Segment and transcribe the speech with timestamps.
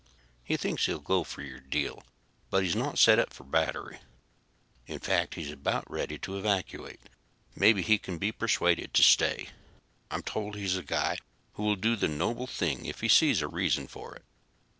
[0.43, 2.01] "He thinks he'll go for your deal,
[2.49, 3.99] but he's not set up for battery.
[4.87, 7.01] In fact, he's about ready to evacuate.
[7.55, 9.49] Maybe he can be persuaded to stay.
[10.09, 11.19] I'm told he's a guy
[11.53, 14.25] who will do the noble thing if he sees a reason for it."